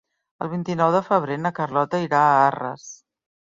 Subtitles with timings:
[0.45, 2.91] El vint-i-nou de febrer na Carlota irà a Arres.